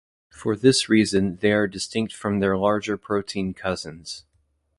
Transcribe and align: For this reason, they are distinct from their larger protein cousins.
For 0.31 0.55
this 0.55 0.89
reason, 0.89 1.35
they 1.41 1.51
are 1.51 1.67
distinct 1.67 2.11
from 2.11 2.39
their 2.39 2.57
larger 2.57 2.97
protein 2.97 3.53
cousins. 3.53 4.25